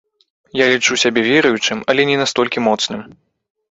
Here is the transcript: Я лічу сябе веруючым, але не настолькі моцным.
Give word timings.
Я 0.59 0.65
лічу 0.71 0.93
сябе 1.03 1.25
веруючым, 1.29 1.87
але 1.95 2.01
не 2.15 2.19
настолькі 2.25 2.69
моцным. 2.71 3.11